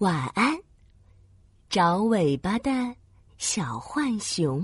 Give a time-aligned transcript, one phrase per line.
[0.00, 0.54] 晚安，
[1.70, 2.70] 找尾巴的
[3.38, 4.62] 小浣熊。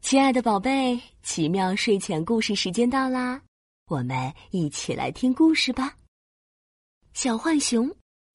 [0.00, 3.40] 亲爱的宝贝，奇妙睡前故事时间到啦，
[3.86, 5.94] 我们一起来听故事吧。
[7.12, 7.88] 小浣熊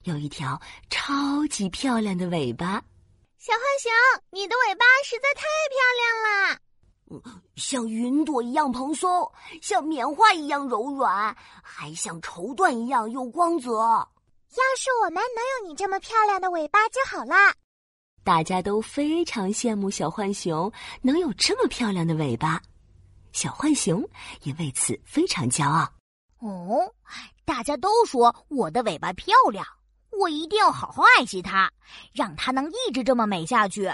[0.05, 0.57] 有一条
[0.89, 2.81] 超级漂亮的尾巴。
[3.37, 3.91] 小浣熊，
[4.29, 6.59] 你的尾巴实在太漂亮了，
[7.09, 9.29] 嗯，像云朵一样蓬松，
[9.61, 14.07] 像棉花一样柔软，还像绸缎一样有光泽。
[14.61, 17.53] 要是我们能有你这么漂亮的尾巴就好啦！
[18.23, 22.61] 大家都非常羡慕小浣熊能有这么漂亮的尾巴，
[23.31, 24.03] 小浣熊
[24.43, 25.89] 也为此非常骄傲。
[26.39, 26.93] 哦，
[27.45, 29.65] 大家都说我的尾巴漂亮，
[30.11, 31.71] 我一定要好好爱惜它，
[32.13, 33.89] 让它能一直这么美下去。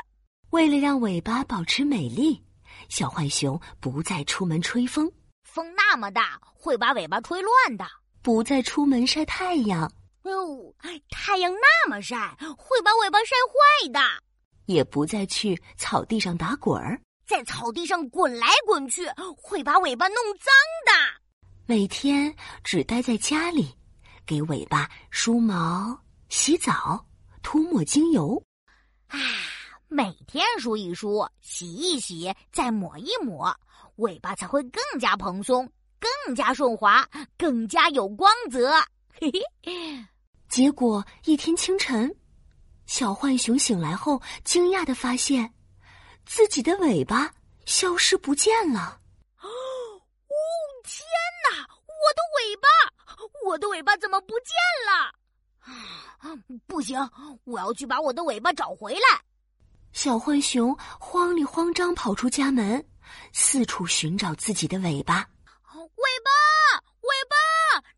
[0.49, 2.43] 为了让尾巴保持美丽，
[2.89, 5.11] 小浣熊不再出门吹风，
[5.43, 7.85] 风那么大会把尾巴吹乱的；
[8.21, 9.91] 不再出门晒太阳。
[10.23, 10.73] 哦，
[11.09, 13.99] 太阳那么晒，会把尾巴晒坏的。
[14.65, 19.05] 也不再去草地上打滚儿，在草地上滚来滚去，
[19.37, 20.53] 会把尾巴弄脏
[20.85, 21.21] 的。
[21.65, 22.33] 每天
[22.63, 23.75] 只待在家里，
[24.25, 25.97] 给尾巴梳毛、
[26.29, 27.05] 洗澡、
[27.41, 28.41] 涂抹精油。
[29.07, 29.19] 啊，
[29.89, 33.53] 每天梳一梳，洗一洗，再抹一抹，
[33.97, 37.05] 尾巴才会更加蓬松，更加顺滑，
[37.37, 38.73] 更加有光泽。
[39.19, 39.29] 嘿
[39.61, 40.05] 嘿。
[40.53, 42.15] 结果一天清晨，
[42.85, 45.51] 小浣熊醒来后，惊讶的发现，
[46.27, 47.33] 自己的尾巴
[47.65, 49.01] 消失不见了。
[49.41, 49.49] 哦，
[50.83, 51.03] 天
[51.49, 51.67] 哪！
[51.87, 52.67] 我的尾巴，
[53.47, 54.53] 我的尾巴怎么不见
[54.85, 56.37] 了？
[56.67, 56.99] 不行，
[57.45, 59.21] 我要去把我的尾巴找回来。
[59.91, 62.87] 小浣熊慌里慌张跑出家门，
[63.31, 65.27] 四处寻找自己的尾巴。
[65.73, 66.29] 尾巴，
[67.01, 67.35] 尾巴，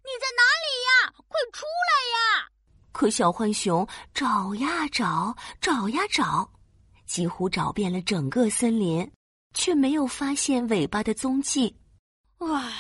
[0.06, 1.14] 你在哪里呀？
[1.28, 2.50] 快出来呀！
[2.96, 6.50] 可小浣熊找呀找，找呀找，
[7.06, 9.12] 几乎找遍了整个森林，
[9.54, 11.76] 却没有发现尾巴的踪迹。
[12.38, 12.74] 唉，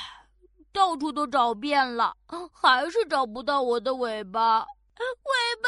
[0.71, 2.15] 到处都找遍了，
[2.53, 4.61] 还是找不到我的尾巴。
[4.61, 4.65] 尾
[5.61, 5.67] 巴，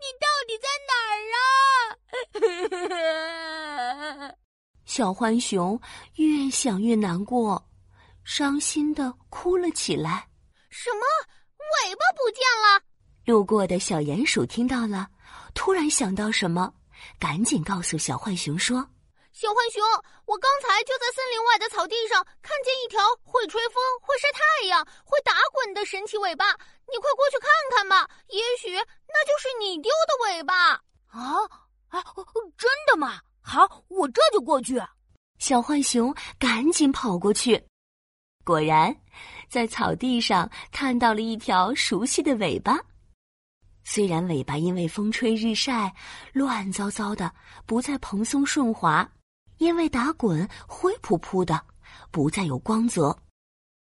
[0.00, 1.22] 你到底在哪儿
[4.26, 4.34] 啊？
[4.86, 5.80] 小浣熊
[6.16, 7.64] 越想越难过，
[8.24, 10.26] 伤心的哭了起来。
[10.68, 11.06] 什么？
[11.86, 12.82] 尾巴不见了？
[13.24, 15.06] 路过的小鼹鼠听到了，
[15.54, 16.72] 突然想到什么，
[17.18, 18.84] 赶紧告诉小浣熊说
[19.32, 19.82] ：“小浣熊，
[20.26, 26.50] 我刚才就在森林外的草地上看见一条会吹风、会晒太阳、会打滚的神奇尾巴，
[26.90, 30.72] 你快过去看看吧，也许那就是你丢的尾巴。”
[31.12, 31.46] 啊
[31.88, 32.02] 啊，
[32.58, 33.20] 真的吗？
[33.40, 34.82] 好，我这就过去。
[35.38, 37.62] 小浣熊赶紧跑过去，
[38.44, 38.94] 果然
[39.48, 42.78] 在草地上看到了一条熟悉的尾巴。
[43.84, 45.94] 虽然尾巴因为风吹日晒
[46.32, 47.32] 乱糟糟的，
[47.66, 49.08] 不再蓬松顺滑，
[49.58, 51.60] 因为打滚灰扑扑的，
[52.10, 53.16] 不再有光泽，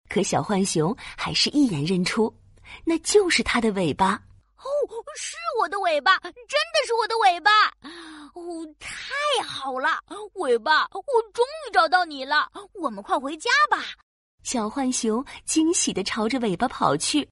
[0.08, 2.32] 可小浣熊还是一眼认出，
[2.84, 4.22] 那就是它的尾巴。
[4.58, 4.64] 哦，
[5.16, 7.50] 是我的尾巴，真的是我的尾巴！
[8.34, 9.88] 哦，太好了，
[10.34, 13.82] 尾巴，我终于找到你了，我们快回家吧。
[14.44, 17.28] 小浣熊惊喜的朝着尾巴跑去，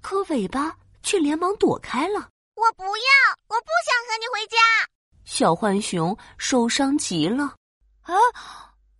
[0.00, 0.76] 可尾巴。
[1.02, 2.28] 却连忙躲开了。
[2.54, 3.12] 我不要，
[3.48, 4.58] 我不想和你回家。
[5.24, 7.54] 小浣熊受伤极了。
[8.02, 8.14] 啊，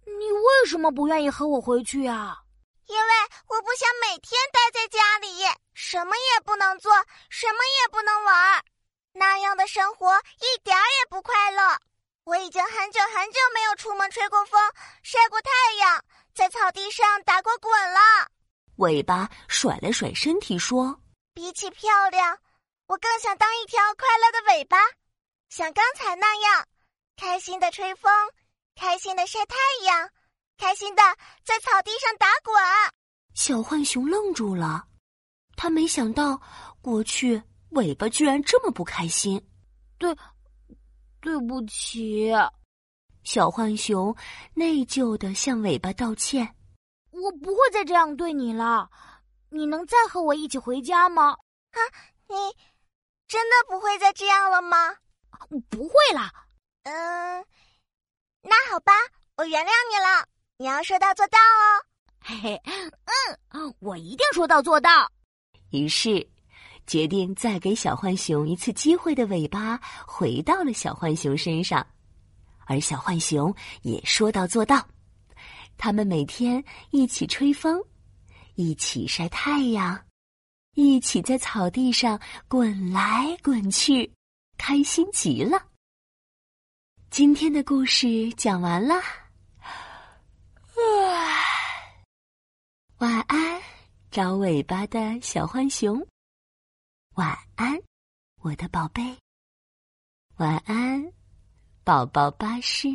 [0.05, 2.39] 你为什么不愿意和我回去啊？
[2.87, 3.13] 因为
[3.49, 5.45] 我不想每天待在家里，
[5.75, 6.93] 什么也不能做，
[7.29, 8.65] 什么也不能玩，
[9.13, 11.77] 那样的生活一点儿也不快乐。
[12.25, 14.61] 我已经很久很久没有出门吹过风、
[15.03, 16.05] 晒过太阳，
[16.35, 17.99] 在草地上打过滚了。
[18.77, 20.99] 尾巴甩了甩身体说。
[21.39, 22.37] 比起漂亮，
[22.89, 24.77] 我更想当一条快乐的尾巴，
[25.49, 26.67] 像刚才那样，
[27.17, 28.13] 开心的吹风，
[28.75, 29.55] 开心的晒太
[29.85, 30.11] 阳，
[30.57, 31.03] 开心的
[31.45, 32.61] 在草地上打滚。
[33.35, 34.89] 小浣熊愣住了，
[35.55, 36.43] 他没想到
[36.83, 37.41] 过去
[37.71, 39.41] 尾巴居然这么不开心。
[39.97, 40.13] 对，
[41.21, 42.33] 对不起，
[43.23, 44.13] 小浣熊
[44.55, 46.57] 内疚的向尾巴道歉。
[47.13, 48.91] 我不会再这样对你了。
[49.51, 51.31] 你能再和我一起回家吗？
[51.33, 51.79] 啊，
[52.29, 52.37] 你
[53.27, 54.95] 真的不会再这样了吗？
[55.71, 56.31] 不会啦。
[56.85, 57.45] 嗯，
[58.43, 58.93] 那好吧，
[59.37, 60.27] 我原谅你了。
[60.59, 61.85] 你要说到做到哦。
[62.21, 62.61] 嘿嘿，
[63.51, 65.11] 嗯，我一定说到做到。
[65.71, 66.27] 于是，
[66.87, 71.87] 决定再给小浣熊一次机会的尾巴回到了小浣熊身上，
[72.67, 74.87] 而小浣熊也说到做到。
[75.77, 77.83] 他们每天一起吹风。
[78.59, 80.05] 一起晒太阳，
[80.75, 84.13] 一起在草地上滚来滚去，
[84.57, 85.65] 开心极了。
[87.09, 88.97] 今天的故事讲完了，
[92.97, 93.63] 晚安，
[94.11, 96.05] 长尾巴的小浣熊。
[97.15, 97.81] 晚安，
[98.41, 99.17] 我的宝贝。
[100.39, 101.13] 晚安，
[101.85, 102.89] 宝宝巴士。